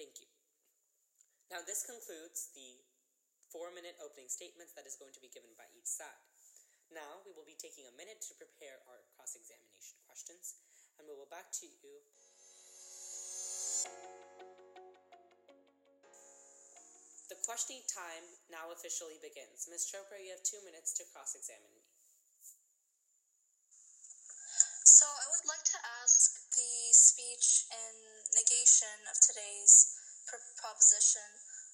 Thank 0.00 0.24
you. 0.24 0.28
Now, 1.52 1.60
this 1.60 1.84
concludes 1.84 2.48
the 2.56 2.80
four 3.52 3.68
minute 3.76 4.00
opening 4.00 4.32
statements 4.32 4.72
that 4.72 4.88
is 4.88 4.96
going 4.96 5.12
to 5.12 5.20
be 5.20 5.28
given 5.28 5.52
by 5.60 5.68
each 5.76 5.84
side. 5.84 6.24
Now, 6.88 7.20
we 7.28 7.36
will 7.36 7.44
be 7.44 7.60
taking 7.60 7.84
a 7.84 7.98
minute 8.00 8.24
to 8.24 8.40
prepare 8.40 8.80
our 8.88 9.04
cross 9.12 9.36
examination 9.36 10.00
questions, 10.08 10.56
and 10.96 11.04
we 11.04 11.12
will 11.12 11.28
back 11.28 11.52
to 11.60 11.68
you 11.68 11.92
the 17.32 17.38
questioning 17.48 17.80
time 17.88 18.26
now 18.52 18.68
officially 18.74 19.16
begins. 19.24 19.64
Ms. 19.70 19.88
Chopra, 19.88 20.20
you 20.20 20.30
have 20.36 20.44
two 20.44 20.60
minutes 20.68 20.92
to 21.00 21.08
cross 21.16 21.32
examine 21.32 21.72
me. 21.72 21.84
So, 24.84 25.08
I 25.08 25.26
would 25.32 25.46
like 25.48 25.64
to 25.64 25.78
ask 26.04 26.36
the 26.52 26.72
speech 26.92 27.64
in 27.72 27.94
negation 28.36 28.98
of 29.08 29.16
today's 29.24 29.96
pr- 30.28 30.44
proposition 30.60 31.24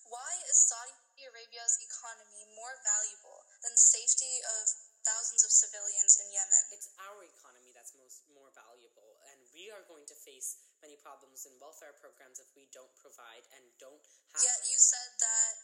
why 0.09 0.33
is 0.49 0.57
Saudi 0.57 0.97
Arabia's 1.21 1.77
economy 1.85 2.49
more 2.57 2.73
valuable 2.81 3.45
than 3.61 3.77
the 3.77 3.89
safety 3.93 4.41
of 4.41 4.65
thousands 5.05 5.45
of 5.45 5.53
civilians 5.53 6.17
in 6.17 6.33
Yemen? 6.33 6.65
It's 6.73 6.89
our 6.97 7.21
economy 7.29 7.77
that's 7.77 7.93
most 7.93 8.25
more 8.33 8.49
valuable, 8.57 9.21
and 9.29 9.37
we 9.53 9.69
are 9.69 9.85
going 9.85 10.09
to 10.09 10.17
face 10.25 10.57
many 10.83 10.97
problems 11.01 11.47
in 11.47 11.55
welfare 11.59 11.95
programs 11.99 12.39
if 12.39 12.51
we 12.55 12.67
don't 12.71 12.93
provide 12.99 13.45
and 13.55 13.63
don't 13.79 14.03
have. 14.35 14.43
Yet 14.43 14.61
you 14.71 14.79
said 14.79 15.11
that. 15.19 15.55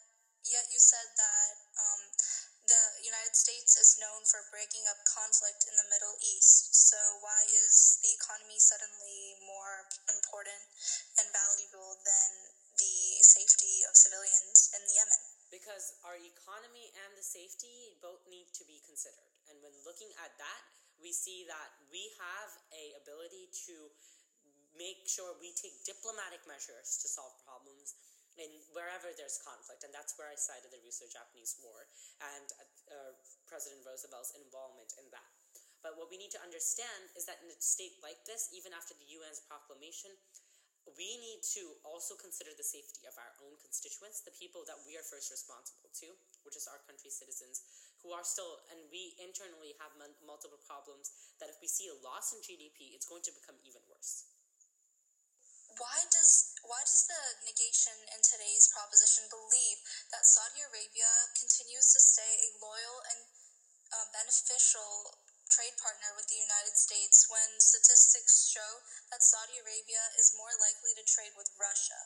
Yet 0.45 0.69
you 0.69 0.77
said 0.77 1.09
that 1.17 1.53
um, 1.81 2.03
the 2.69 2.85
United 3.01 3.33
States 3.33 3.81
is 3.81 3.97
known 3.97 4.25
for 4.29 4.45
breaking 4.53 4.85
up 4.89 5.01
conflict 5.09 5.65
in 5.69 5.75
the 5.77 5.89
Middle 5.89 6.17
East. 6.21 6.73
So 6.73 6.97
why 7.25 7.45
is 7.65 8.01
the 8.05 8.13
economy 8.13 8.61
suddenly 8.61 9.41
more 9.45 9.89
important 10.09 10.63
and 11.21 11.29
valuable 11.33 11.97
than 12.05 12.31
the 12.77 13.25
safety 13.25 13.85
of 13.89 13.97
civilians 13.97 14.73
in 14.77 14.85
Yemen? 14.85 15.23
Because 15.49 15.97
our 16.05 16.17
economy 16.21 16.93
and 17.05 17.17
the 17.17 17.25
safety 17.25 17.97
both 18.05 18.21
need 18.29 18.53
to 18.57 18.65
be 18.69 18.85
considered. 18.85 19.33
And 19.49 19.61
when 19.65 19.73
looking 19.85 20.13
at 20.21 20.37
that, 20.37 20.63
we 21.01 21.13
see 21.13 21.45
that 21.49 21.69
we 21.93 22.17
have 22.17 22.51
a 22.73 22.97
ability 23.01 23.53
to 23.69 23.93
make 24.75 25.07
sure 25.07 25.35
we 25.39 25.55
take 25.55 25.75
diplomatic 25.87 26.43
measures 26.51 26.99
to 27.03 27.07
solve 27.07 27.35
problems 27.47 27.95
in 28.35 28.51
wherever 28.75 29.15
there's 29.15 29.39
conflict, 29.47 29.87
and 29.87 29.95
that's 29.95 30.19
where 30.19 30.27
I 30.27 30.35
cited 30.35 30.75
the 30.75 30.83
Russo-Japanese 30.83 31.63
War 31.63 31.87
and 32.35 32.47
uh, 32.91 33.15
President 33.47 33.87
Roosevelt's 33.87 34.35
involvement 34.35 34.91
in 34.99 35.07
that. 35.15 35.31
But 35.87 35.95
what 35.95 36.11
we 36.11 36.19
need 36.19 36.35
to 36.35 36.43
understand 36.43 37.13
is 37.15 37.29
that 37.31 37.39
in 37.45 37.53
a 37.53 37.59
state 37.61 37.95
like 38.03 38.19
this, 38.27 38.51
even 38.51 38.75
after 38.75 38.97
the 38.99 39.07
UN's 39.07 39.45
proclamation, 39.47 40.11
we 40.99 41.17
need 41.23 41.41
to 41.57 41.79
also 41.87 42.19
consider 42.19 42.53
the 42.57 42.67
safety 42.67 43.07
of 43.09 43.15
our 43.17 43.33
own 43.41 43.57
constituents, 43.63 44.21
the 44.21 44.35
people 44.37 44.67
that 44.69 44.81
we 44.85 44.99
are 44.99 45.07
first 45.07 45.33
responsible 45.33 45.89
to, 45.97 46.13
which 46.45 46.59
is 46.59 46.69
our 46.69 46.83
country's 46.85 47.17
citizens, 47.17 47.65
who 48.03 48.13
are 48.13 48.27
still, 48.27 48.61
and 48.69 48.81
we 48.93 49.17
internally 49.17 49.79
have 49.81 49.97
multiple 50.27 50.61
problems 50.67 51.09
that 51.41 51.49
if 51.49 51.57
we 51.63 51.71
see 51.71 51.89
a 51.89 51.97
loss 52.05 52.37
in 52.37 52.41
GDP, 52.45 52.93
it's 52.93 53.09
going 53.09 53.25
to 53.25 53.33
become 53.33 53.57
even 53.65 53.81
worse 53.89 54.34
why 55.79 55.99
does 56.11 56.55
why 56.65 56.81
does 56.87 57.05
the 57.11 57.23
negation 57.45 57.95
in 58.15 58.21
today's 58.23 58.71
proposition 58.71 59.27
believe 59.29 59.79
that 60.15 60.25
Saudi 60.25 60.63
Arabia 60.65 61.11
continues 61.35 61.93
to 61.93 62.01
stay 62.01 62.33
a 62.41 62.51
loyal 62.63 62.97
and 63.11 63.21
uh, 63.93 64.07
beneficial 64.15 65.19
trade 65.51 65.77
partner 65.79 66.11
with 66.17 66.27
the 66.31 66.41
United 66.41 66.75
States 66.75 67.29
when 67.29 67.51
statistics 67.61 68.49
show 68.49 68.83
that 69.13 69.23
Saudi 69.23 69.61
Arabia 69.61 70.03
is 70.19 70.35
more 70.35 70.51
likely 70.59 70.97
to 70.99 71.05
trade 71.07 71.35
with 71.37 71.51
Russia? 71.61 72.01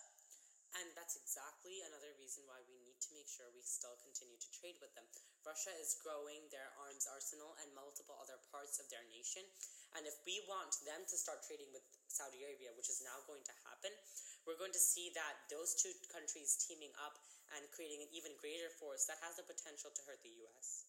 And 0.77 0.93
that's 0.93 1.17
exactly 1.17 1.81
another 1.81 2.13
reason 2.21 2.45
why 2.45 2.61
we 2.69 2.77
need 2.85 3.01
to 3.01 3.15
make 3.17 3.25
sure 3.25 3.49
we 3.57 3.65
still 3.65 3.97
continue 4.05 4.37
to 4.37 4.51
trade 4.53 4.77
with 4.85 4.93
them. 4.93 5.09
Russia 5.41 5.73
is 5.81 5.97
growing 6.05 6.45
their 6.53 6.69
arms 6.77 7.09
arsenal 7.09 7.57
and 7.65 7.73
multiple 7.73 8.21
other 8.21 8.37
parts 8.53 8.77
of 8.77 8.91
their 8.93 9.07
nation. 9.09 9.49
And 9.97 10.05
if 10.05 10.21
we 10.29 10.45
want 10.45 10.77
them 10.85 11.05
to 11.09 11.17
start 11.17 11.41
trading 11.47 11.73
with 11.73 11.85
Saudi 12.09 12.45
Arabia, 12.45 12.77
which 12.77 12.93
is 12.93 13.01
now 13.01 13.25
going 13.25 13.43
to 13.47 13.55
happen, 13.65 13.93
we're 14.45 14.61
going 14.61 14.75
to 14.77 14.81
see 14.81 15.13
that 15.17 15.49
those 15.49 15.77
two 15.77 15.93
countries 16.13 16.61
teaming 16.61 16.93
up 17.01 17.17
and 17.57 17.65
creating 17.73 18.05
an 18.05 18.13
even 18.13 18.37
greater 18.37 18.69
force 18.77 19.09
that 19.09 19.21
has 19.25 19.41
the 19.41 19.45
potential 19.49 19.89
to 19.93 20.03
hurt 20.05 20.21
the 20.21 20.37
US. 20.45 20.89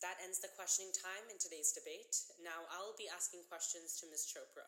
That 0.00 0.18
ends 0.24 0.40
the 0.42 0.50
questioning 0.58 0.90
time 0.96 1.28
in 1.30 1.38
today's 1.38 1.70
debate. 1.76 2.16
Now 2.42 2.66
I'll 2.74 2.96
be 2.98 3.06
asking 3.12 3.46
questions 3.46 4.00
to 4.00 4.08
Ms. 4.10 4.26
Chopra, 4.26 4.66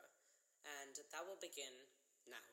and 0.80 0.94
that 0.94 1.24
will 1.26 1.40
begin 1.40 1.74
now. 2.28 2.48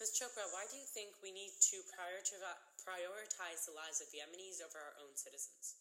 Ms. 0.00 0.16
Chopra, 0.16 0.42
why 0.50 0.66
do 0.72 0.80
you 0.80 0.88
think 0.90 1.14
we 1.22 1.30
need 1.30 1.54
to 1.70 1.84
prioritize 1.92 3.60
the 3.62 3.76
lives 3.76 4.00
of 4.00 4.10
Yemenis 4.10 4.64
over 4.64 4.80
our 4.80 4.96
own 5.04 5.14
citizens? 5.14 5.78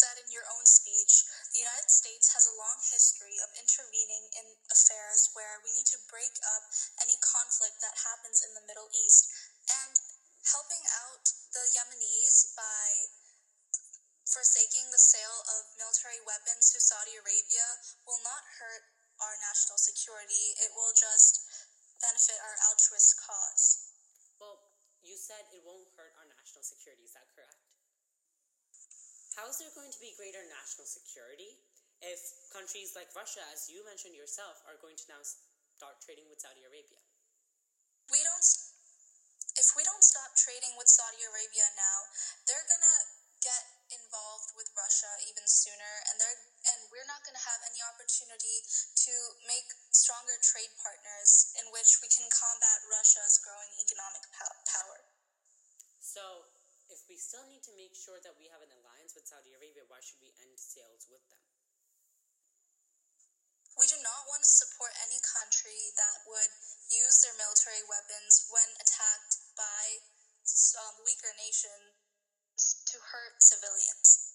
That 0.00 0.16
in 0.22 0.28
your 0.32 0.46
own 0.54 0.64
speech, 0.64 1.26
the 1.54 1.62
United 1.62 1.86
States 1.86 2.34
has 2.34 2.50
a 2.50 2.58
long 2.58 2.82
history 2.82 3.38
of 3.38 3.54
intervening 3.54 4.26
in 4.34 4.58
affairs 4.74 5.30
where 5.38 5.62
we 5.62 5.70
need 5.70 5.86
to 5.86 6.02
break 6.10 6.34
up 6.50 6.66
any 6.98 7.14
conflict 7.22 7.78
that 7.78 7.94
happens 8.02 8.42
in 8.42 8.50
the 8.58 8.66
Middle 8.66 8.90
East 8.90 9.30
and 9.70 9.94
helping 10.50 10.82
out 11.06 11.22
the 11.54 11.62
Yemenis 11.78 12.58
by 12.58 13.06
forsaking 14.26 14.90
the 14.90 14.98
sale 14.98 15.46
of 15.46 15.78
military 15.78 16.18
weapons 16.26 16.74
to 16.74 16.82
Saudi 16.82 17.14
Arabia 17.14 17.66
will 18.02 18.18
not 18.26 18.42
hurt 18.58 18.90
our 19.22 19.38
national 19.38 19.78
security. 19.78 20.58
It 20.58 20.74
will 20.74 20.90
just 20.90 21.38
benefit 22.02 22.42
our 22.42 22.58
altruist 22.66 23.14
cause. 23.22 23.94
Well, 24.42 24.74
you 25.06 25.14
said 25.14 25.46
it 25.54 25.62
won't 25.62 25.86
hurt 25.94 26.18
our 26.18 26.26
national 26.26 26.66
security, 26.66 27.06
is 27.06 27.14
that 27.14 27.30
correct? 27.30 27.53
How 29.34 29.50
is 29.50 29.58
there 29.58 29.74
going 29.74 29.90
to 29.90 29.98
be 29.98 30.14
greater 30.14 30.46
national 30.46 30.86
security 30.86 31.58
if 31.98 32.22
countries 32.54 32.94
like 32.94 33.10
Russia, 33.18 33.42
as 33.50 33.66
you 33.66 33.82
mentioned 33.82 34.14
yourself, 34.14 34.62
are 34.62 34.78
going 34.78 34.94
to 34.94 35.06
now 35.10 35.18
start 35.74 35.98
trading 36.06 36.30
with 36.30 36.38
Saudi 36.38 36.62
Arabia? 36.62 37.02
We 38.14 38.22
don't. 38.22 38.46
If 39.58 39.74
we 39.74 39.82
don't 39.82 40.02
stop 40.02 40.34
trading 40.38 40.74
with 40.78 40.86
Saudi 40.86 41.22
Arabia 41.26 41.66
now, 41.74 41.98
they're 42.46 42.66
gonna 42.66 42.98
get 43.42 43.62
involved 43.90 44.54
with 44.54 44.70
Russia 44.78 45.10
even 45.26 45.46
sooner, 45.50 45.92
and 46.10 46.14
they're 46.22 46.38
and 46.70 46.78
we're 46.94 47.06
not 47.10 47.26
gonna 47.26 47.42
have 47.42 47.62
any 47.66 47.82
opportunity 47.90 48.62
to 49.02 49.14
make 49.50 49.66
stronger 49.90 50.38
trade 50.46 50.70
partners 50.78 51.50
in 51.58 51.66
which 51.74 51.98
we 51.98 52.06
can 52.06 52.30
combat 52.30 52.86
Russia's 52.86 53.42
growing 53.42 53.70
economic 53.82 54.22
power. 54.30 54.98
So, 55.98 56.53
if 56.92 57.00
we 57.08 57.16
still 57.16 57.44
need 57.48 57.64
to 57.64 57.74
make 57.74 57.96
sure 57.96 58.20
that 58.20 58.36
we 58.36 58.48
have 58.52 58.60
an 58.60 58.72
alliance 58.80 59.16
with 59.16 59.24
Saudi 59.24 59.56
Arabia, 59.56 59.84
why 59.88 60.00
should 60.04 60.20
we 60.20 60.32
end 60.44 60.56
sales 60.56 61.08
with 61.08 61.24
them? 61.32 61.40
We 63.74 63.90
do 63.90 63.98
not 64.06 64.30
want 64.30 64.46
to 64.46 64.50
support 64.50 64.94
any 65.02 65.18
country 65.18 65.90
that 65.98 66.22
would 66.30 66.52
use 66.94 67.26
their 67.26 67.34
military 67.34 67.82
weapons 67.90 68.46
when 68.46 68.70
attacked 68.78 69.34
by 69.58 69.98
um, 70.78 70.94
weaker 71.02 71.34
nations 71.34 71.98
to 72.86 72.96
hurt 73.02 73.42
civilians. 73.42 74.30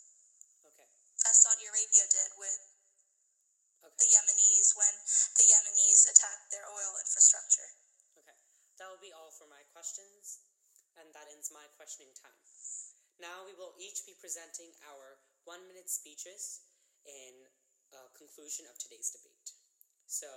Okay. 0.68 0.90
As 1.24 1.40
Saudi 1.40 1.72
Arabia 1.72 2.04
did 2.12 2.36
with 2.36 2.60
Okay. 3.80 3.96
the 3.96 4.10
Yemenis 4.12 4.76
when 4.76 4.96
the 5.40 5.48
Yemenis 5.48 6.12
attacked 6.12 6.52
their 6.52 6.68
oil 6.68 7.00
infrastructure. 7.00 7.70
Okay. 8.20 8.36
That 8.76 8.92
will 8.92 9.00
be 9.00 9.16
all 9.16 9.32
for 9.32 9.48
my 9.48 9.64
questions, 9.72 10.44
and 10.98 11.12
that 11.14 11.30
ends 11.30 11.52
my 11.54 11.66
questioning 11.78 12.12
time. 12.18 12.40
Now 13.20 13.44
we 13.44 13.54
will 13.54 13.76
each 13.78 14.08
be 14.08 14.16
presenting 14.18 14.72
our 14.90 15.20
one 15.44 15.62
minute 15.68 15.92
speeches 15.92 16.64
in 17.06 17.34
uh, 17.94 18.08
conclusion 18.16 18.66
of 18.70 18.78
today's 18.80 19.12
debate. 19.12 19.52
So, 20.08 20.30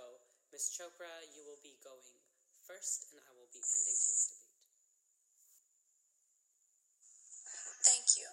Ms. 0.51 0.69
Chopra, 0.75 1.09
you 1.33 1.41
will 1.47 1.61
be 1.63 1.79
going 1.81 2.17
first, 2.67 3.09
and 3.09 3.17
I 3.25 3.31
will 3.33 3.49
be 3.49 3.61
ending 3.63 3.97
today's 3.97 4.29
debate. 4.29 4.53
Thank 7.83 8.15
you. 8.19 8.27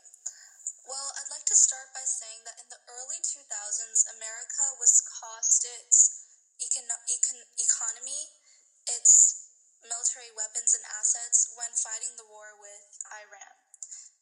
Well, 0.87 1.09
I'd 1.17 1.31
like 1.31 1.47
to 1.47 1.59
start 1.59 1.93
by 1.95 2.03
saying 2.05 2.43
that 2.47 2.59
in 2.59 2.69
the 2.71 2.81
early 2.91 3.21
2000s, 3.23 4.07
America 4.17 4.65
was 4.79 5.03
cost 5.07 5.67
its 5.67 6.27
econ- 6.59 7.05
econ- 7.09 7.51
economy, 7.59 8.23
its 8.89 9.40
military 9.85 10.33
weapons 10.33 10.77
and 10.77 10.85
assets 10.97 11.53
when 11.57 11.73
fighting 11.73 12.13
the 12.21 12.29
war 12.29 12.57
with 12.59 13.01
Iran. 13.13 13.57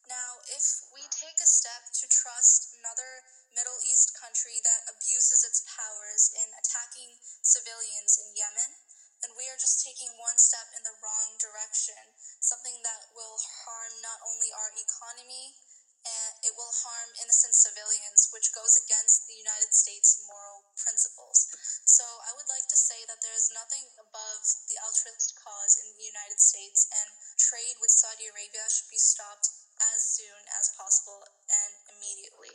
Now, 0.09 0.41
if 0.49 0.88
we 0.88 1.05
take 1.12 1.37
a 1.37 1.49
step 1.49 1.93
to 2.00 2.09
trust 2.09 2.73
another 2.81 3.29
Middle 3.53 3.77
East 3.85 4.17
country 4.17 4.57
that 4.65 4.88
abuses 4.88 5.45
its 5.45 5.69
powers 5.69 6.32
in 6.32 6.49
attacking 6.56 7.21
civilians 7.45 8.17
in 8.17 8.32
Yemen, 8.32 8.73
then 9.21 9.37
we 9.37 9.50
are 9.50 9.59
just 9.61 9.82
taking 9.85 10.09
one 10.17 10.39
step 10.39 10.71
in 10.73 10.87
the 10.87 10.97
wrong 11.02 11.37
direction, 11.37 11.99
something 12.41 12.80
that 12.87 13.11
will 13.13 13.37
harm 13.67 13.93
not 14.00 14.23
only 14.25 14.49
our 14.54 14.71
economy, 14.78 15.59
and 16.04 16.32
it 16.47 16.54
will 16.54 16.71
harm 16.71 17.11
innocent 17.19 17.54
civilians, 17.54 18.30
which 18.30 18.54
goes 18.54 18.78
against 18.78 19.26
the 19.26 19.39
United 19.39 19.75
States' 19.75 20.23
moral 20.26 20.71
principles. 20.78 21.50
So 21.84 22.04
I 22.26 22.34
would 22.34 22.49
like 22.50 22.67
to 22.71 22.78
say 22.78 23.02
that 23.06 23.23
there 23.23 23.34
is 23.34 23.50
nothing 23.54 23.87
above 23.99 24.43
the 24.71 24.78
altruist 24.82 25.34
cause 25.39 25.78
in 25.78 25.89
the 25.99 26.08
United 26.08 26.39
States, 26.39 26.87
and 26.91 27.08
trade 27.39 27.78
with 27.82 27.95
Saudi 27.95 28.26
Arabia 28.30 28.67
should 28.71 28.91
be 28.91 29.00
stopped 29.00 29.50
as 29.95 30.00
soon 30.02 30.43
as 30.58 30.75
possible 30.75 31.23
and 31.50 31.73
immediately. 31.95 32.54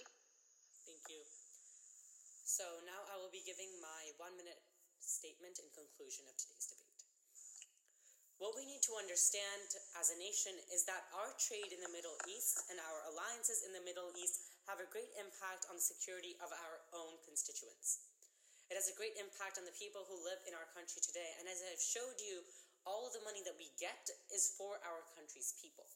Thank 0.83 1.07
you. 1.07 1.23
So 2.43 2.83
now 2.83 3.07
I 3.07 3.15
will 3.17 3.31
be 3.31 3.43
giving 3.43 3.71
my 3.79 4.11
one 4.19 4.35
minute 4.35 4.59
statement 4.99 5.59
in 5.59 5.71
conclusion 5.71 6.27
of 6.27 6.35
today's 6.35 6.67
debate. 6.67 6.82
What 8.41 8.57
we 8.57 8.65
need 8.65 8.81
to 8.89 8.97
understand 8.97 9.77
as 9.95 10.09
a 10.09 10.17
nation 10.17 10.57
is 10.73 10.83
that 10.89 11.07
our 11.13 11.31
trade 11.37 11.71
in 11.71 11.79
the 11.79 11.93
Middle 11.93 12.17
East 12.27 12.65
and 12.67 12.81
our 12.81 12.99
alliances 13.13 13.63
in 13.63 13.71
the 13.71 13.85
Middle 13.85 14.09
East 14.17 14.49
have 14.67 14.81
a 14.81 14.89
great 14.89 15.11
impact 15.15 15.69
on 15.69 15.77
the 15.77 15.85
security 15.85 16.35
of 16.41 16.49
our 16.51 16.77
own 16.91 17.15
constituents. 17.23 18.03
It 18.71 18.75
has 18.75 18.89
a 18.89 18.97
great 18.97 19.15
impact 19.21 19.61
on 19.61 19.69
the 19.69 19.75
people 19.77 20.03
who 20.09 20.25
live 20.25 20.41
in 20.49 20.57
our 20.57 20.65
country 20.73 21.03
today, 21.03 21.35
and 21.37 21.45
as 21.45 21.61
I've 21.61 21.79
showed 21.79 22.17
you, 22.17 22.41
all 22.83 23.07
of 23.07 23.15
the 23.15 23.23
money 23.23 23.39
that 23.47 23.55
we 23.55 23.71
get 23.79 24.09
is 24.33 24.57
for 24.59 24.81
our 24.83 25.05
country's 25.15 25.55
people. 25.61 25.87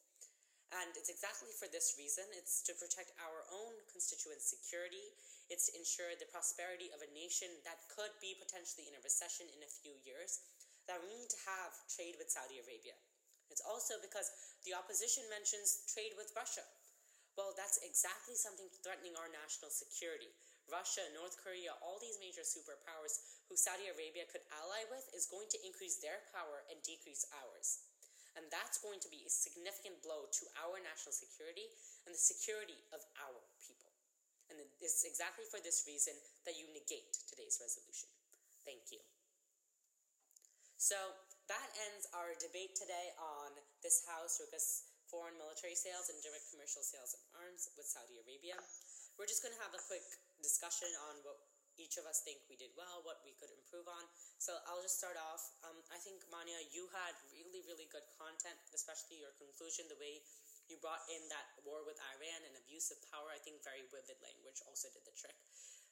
And 0.76 0.91
it's 1.00 1.08
exactly 1.08 1.52
for 1.56 1.71
this 1.71 1.95
reason. 1.95 2.28
It's 2.36 2.60
to 2.67 2.76
protect 2.76 3.15
our 3.23 3.47
own 3.56 3.80
constituents' 3.88 4.52
security. 4.52 5.15
It's 5.47 5.71
to 5.71 5.80
ensure 5.80 6.12
the 6.19 6.28
prosperity 6.28 6.91
of 6.91 7.00
a 7.00 7.13
nation 7.15 7.47
that 7.63 7.88
could 7.88 8.12
be 8.19 8.36
potentially 8.36 8.84
in 8.84 9.00
a 9.00 9.04
recession 9.04 9.47
in 9.47 9.63
a 9.63 9.71
few 9.80 9.95
years. 10.04 10.43
That 10.88 11.04
we 11.04 11.12
need 11.13 11.30
to 11.30 11.41
have 11.52 11.76
trade 11.91 12.15
with 12.15 12.32
Saudi 12.32 12.63
Arabia. 12.63 12.95
It's 13.52 13.63
also 13.63 14.00
because 14.00 14.32
the 14.63 14.76
opposition 14.76 15.23
mentions 15.32 15.84
trade 15.88 16.15
with 16.15 16.32
Russia. 16.36 16.63
Well, 17.36 17.54
that's 17.54 17.80
exactly 17.86 18.34
something 18.34 18.65
threatening 18.82 19.13
our 19.13 19.30
national 19.30 19.69
security. 19.69 20.32
Russia, 20.67 21.06
North 21.15 21.39
Korea, 21.39 21.71
all 21.80 22.02
these 22.02 22.19
major 22.19 22.43
superpowers 22.43 23.23
who 23.47 23.56
Saudi 23.56 23.88
Arabia 23.88 24.28
could 24.28 24.43
ally 24.52 24.84
with 24.91 25.08
is 25.15 25.32
going 25.32 25.47
to 25.54 25.63
increase 25.63 26.04
their 26.04 26.28
power 26.36 26.67
and 26.67 26.76
decrease 26.84 27.23
ours. 27.39 27.88
And 28.36 28.43
that's 28.52 28.84
going 28.84 29.00
to 29.00 29.10
be 29.10 29.23
a 29.23 29.32
significant 29.32 30.04
blow 30.04 30.28
to 30.28 30.43
our 30.60 30.78
national 30.84 31.15
security 31.15 31.71
and 32.06 32.12
the 32.12 32.19
security 32.19 32.78
of 32.91 33.02
our 33.23 33.39
people. 33.63 33.91
And 34.52 34.60
it's 34.84 35.08
exactly 35.08 35.47
for 35.47 35.63
this 35.63 35.88
reason 35.88 36.13
that 36.43 36.60
you 36.60 36.67
negate 36.76 37.15
today's 37.32 37.58
resolution. 37.63 38.12
Thank 38.67 38.91
you. 38.91 39.00
So 40.77 40.95
that 41.49 41.69
ends 41.89 42.05
our 42.13 42.37
debate 42.37 42.77
today 42.77 43.09
on 43.17 43.49
this 43.81 44.05
House 44.05 44.37
regrets 44.37 44.93
foreign 45.09 45.33
military 45.41 45.73
sales 45.73 46.13
and 46.13 46.21
direct 46.21 46.53
commercial 46.53 46.85
sales 46.85 47.17
of 47.17 47.21
arms 47.33 47.65
with 47.73 47.89
Saudi 47.89 48.21
Arabia. 48.21 48.61
We're 49.17 49.25
just 49.25 49.41
going 49.41 49.57
to 49.57 49.63
have 49.65 49.73
a 49.73 49.81
quick 49.89 50.05
discussion 50.37 50.93
on 51.09 51.25
what 51.25 51.41
each 51.81 51.97
of 51.97 52.05
us 52.05 52.21
think 52.21 52.45
we 52.45 52.61
did 52.61 52.73
well, 52.77 53.01
what 53.01 53.25
we 53.25 53.33
could 53.41 53.49
improve 53.49 53.89
on. 53.89 54.05
So 54.37 54.53
I'll 54.69 54.81
just 54.85 55.01
start 55.01 55.17
off. 55.17 55.41
Um, 55.65 55.81
I 55.89 55.97
think, 55.97 56.21
Manya, 56.29 56.61
you 56.69 56.85
had 56.93 57.13
really, 57.33 57.65
really 57.65 57.89
good 57.89 58.05
content, 58.13 58.57
especially 58.73 59.17
your 59.17 59.33
conclusion, 59.41 59.89
the 59.89 59.97
way 59.97 60.21
you 60.69 60.77
brought 60.77 61.05
in 61.09 61.25
that 61.33 61.57
war 61.65 61.81
with 61.89 61.97
Iran 62.17 62.45
and 62.45 62.53
abuse 62.53 62.93
of 62.93 63.01
power. 63.09 63.33
I 63.33 63.41
think 63.41 63.65
very 63.65 63.81
vivid 63.89 64.21
language 64.21 64.61
also 64.69 64.93
did 64.93 65.05
the 65.09 65.15
trick. 65.17 65.37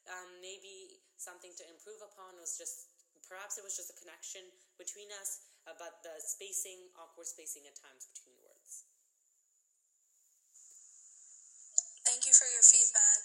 Um, 0.06 0.38
maybe 0.38 1.02
something 1.18 1.50
to 1.58 1.64
improve 1.66 1.98
upon 1.98 2.38
was 2.38 2.54
just 2.54 2.86
perhaps 3.26 3.58
it 3.58 3.64
was 3.66 3.74
just 3.74 3.90
a 3.90 3.96
connection 3.98 4.42
between 4.78 5.10
us, 5.18 5.42
uh, 5.66 5.74
but 5.76 6.02
the 6.06 6.14
spacing, 6.22 6.90
awkward 6.96 7.26
spacing 7.26 7.66
at 7.66 7.74
times 7.78 8.06
between 8.06 8.38
words. 8.42 8.86
Thank 12.06 12.22
you 12.24 12.34
for 12.34 12.46
your 12.54 12.62
feedback. 12.62 13.22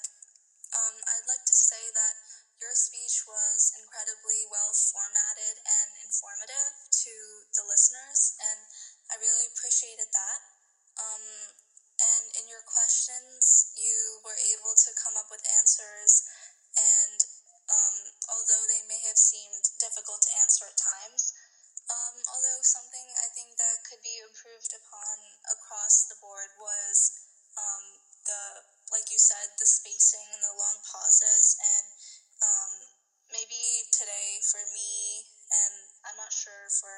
Um, 0.74 0.96
I'd 1.06 1.30
like 1.30 1.46
to 1.46 1.58
say 1.58 1.84
that 1.94 2.16
your 2.58 2.74
speech 2.74 3.26
was 3.30 3.74
incredibly 3.78 4.46
well 4.50 4.74
formatted 4.74 5.56
and 5.62 5.90
informative 6.06 6.74
to 6.90 7.14
the 7.58 7.66
listeners, 7.66 8.38
and 8.42 8.60
I 9.14 9.22
really 9.22 9.50
appreciated 9.54 10.10
that. 10.10 10.40
Um, 10.98 11.26
and 12.02 12.26
in 12.42 12.46
your 12.50 12.66
questions, 12.66 13.74
you 13.78 14.22
were 14.26 14.38
able 14.58 14.74
to 14.74 14.90
come 14.98 15.14
up 15.14 15.30
with 15.30 15.46
answers, 15.62 16.26
and 16.74 17.21
although 18.32 18.66
they 18.72 18.84
may 18.88 19.00
have 19.12 19.20
seemed 19.20 19.68
difficult 19.78 20.24
to 20.24 20.36
answer 20.40 20.66
at 20.66 20.80
times, 20.80 21.36
um, 21.92 22.16
although 22.32 22.64
something 22.64 23.08
I 23.20 23.28
think 23.36 23.60
that 23.60 23.84
could 23.84 24.00
be 24.00 24.24
improved 24.24 24.72
upon 24.72 25.16
across 25.52 26.08
the 26.08 26.16
board 26.24 26.56
was 26.56 27.28
um, 27.60 27.86
the, 28.24 28.44
like 28.96 29.12
you 29.12 29.20
said, 29.20 29.52
the 29.60 29.68
spacing 29.68 30.24
and 30.32 30.42
the 30.42 30.56
long 30.56 30.80
pauses 30.88 31.60
and 31.60 31.88
um, 32.40 32.72
maybe 33.32 33.88
today 33.92 34.40
for 34.48 34.64
me, 34.72 35.28
and 35.52 35.74
I'm 36.08 36.20
not 36.20 36.32
sure 36.32 36.68
for 36.80 36.96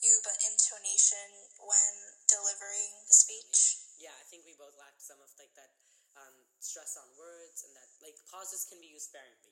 you, 0.00 0.12
but 0.24 0.36
intonation 0.44 1.28
when 1.60 1.94
delivering 2.28 2.92
the 3.08 3.16
speech. 3.16 3.80
Yeah, 4.00 4.16
I 4.16 4.24
think 4.32 4.48
we 4.48 4.56
both 4.56 4.76
lacked 4.80 5.04
some 5.04 5.20
of 5.20 5.28
like 5.36 5.52
that 5.56 5.72
um, 6.16 6.36
stress 6.60 6.96
on 6.96 7.08
words 7.16 7.64
and 7.64 7.72
that 7.76 7.88
like 8.04 8.16
pauses 8.28 8.64
can 8.68 8.80
be 8.80 8.92
used 8.92 9.12
sparingly, 9.12 9.49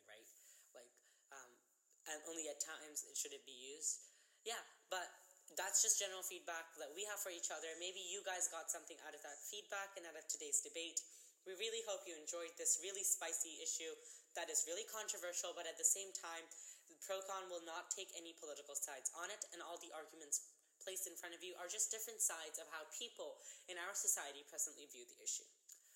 and 2.10 2.18
only 2.28 2.48
at 2.48 2.60
times 2.60 3.04
should 3.14 3.32
it 3.32 3.44
be 3.44 3.54
used. 3.54 4.02
Yeah, 4.42 4.60
but 4.88 5.08
that's 5.56 5.80
just 5.80 5.96
general 5.96 6.20
feedback 6.24 6.68
that 6.76 6.92
we 6.92 7.08
have 7.08 7.20
for 7.20 7.32
each 7.32 7.48
other. 7.48 7.72
Maybe 7.80 8.00
you 8.04 8.20
guys 8.24 8.48
got 8.52 8.68
something 8.68 8.96
out 9.08 9.16
of 9.16 9.22
that 9.24 9.40
feedback 9.48 9.96
and 9.96 10.04
out 10.04 10.16
of 10.16 10.24
today's 10.28 10.60
debate. 10.60 11.00
We 11.48 11.56
really 11.56 11.80
hope 11.88 12.04
you 12.04 12.12
enjoyed 12.18 12.52
this 12.60 12.76
really 12.84 13.04
spicy 13.06 13.56
issue 13.64 13.94
that 14.36 14.52
is 14.52 14.68
really 14.68 14.84
controversial, 14.84 15.56
but 15.56 15.64
at 15.64 15.80
the 15.80 15.86
same 15.86 16.12
time, 16.12 16.44
the 16.92 16.96
ProCon 17.00 17.48
will 17.48 17.64
not 17.64 17.88
take 17.88 18.12
any 18.12 18.36
political 18.36 18.76
sides 18.76 19.08
on 19.16 19.32
it, 19.32 19.48
and 19.56 19.64
all 19.64 19.80
the 19.80 19.92
arguments 19.96 20.44
placed 20.84 21.08
in 21.08 21.16
front 21.16 21.32
of 21.32 21.40
you 21.40 21.56
are 21.56 21.68
just 21.68 21.88
different 21.88 22.20
sides 22.20 22.60
of 22.60 22.68
how 22.68 22.84
people 22.92 23.40
in 23.68 23.80
our 23.80 23.96
society 23.96 24.44
presently 24.48 24.86
view 24.92 25.04
the 25.08 25.20
issue. 25.20 25.46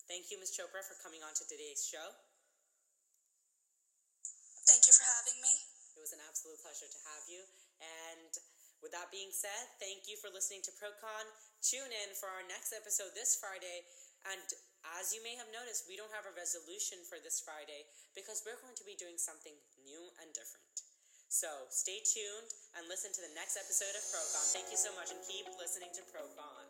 Thank 0.09 0.33
you, 0.33 0.41
Ms. 0.41 0.57
Chopra, 0.57 0.83
for 0.83 0.99
coming 1.01 1.23
on 1.23 1.33
to 1.37 1.45
today's 1.47 1.85
show. 1.85 2.13
Thank 4.67 4.89
you 4.89 4.95
for 4.95 5.07
having 5.07 5.39
me. 5.43 5.72
It 6.03 6.11
was 6.11 6.19
an 6.19 6.27
absolute 6.27 6.59
pleasure 6.59 6.91
to 6.91 7.01
have 7.15 7.31
you. 7.31 7.47
And 7.79 8.35
with 8.83 8.91
that 8.91 9.15
being 9.15 9.31
said, 9.31 9.71
thank 9.79 10.11
you 10.11 10.19
for 10.19 10.35
listening 10.35 10.59
to 10.67 10.75
ProCon. 10.75 11.31
Tune 11.63 11.95
in 11.95 12.11
for 12.19 12.27
our 12.27 12.43
next 12.51 12.75
episode 12.75 13.15
this 13.15 13.39
Friday. 13.39 13.87
And 14.27 14.43
as 14.99 15.15
you 15.15 15.23
may 15.23 15.39
have 15.39 15.47
noticed, 15.55 15.87
we 15.87 15.95
don't 15.95 16.11
have 16.11 16.27
a 16.27 16.35
resolution 16.35 16.99
for 17.07 17.23
this 17.23 17.39
Friday 17.39 17.87
because 18.19 18.43
we're 18.43 18.59
going 18.59 18.75
to 18.75 18.83
be 18.83 18.99
doing 18.99 19.15
something 19.15 19.55
new 19.87 20.11
and 20.19 20.27
different. 20.35 20.83
So 21.31 21.71
stay 21.71 22.03
tuned 22.03 22.51
and 22.75 22.91
listen 22.91 23.15
to 23.15 23.23
the 23.23 23.31
next 23.39 23.55
episode 23.55 23.95
of 23.95 24.03
ProCon. 24.11 24.43
Thank 24.51 24.75
you 24.75 24.81
so 24.83 24.91
much 24.99 25.15
and 25.15 25.23
keep 25.23 25.47
listening 25.55 25.95
to 25.95 26.03
ProCon. 26.11 26.62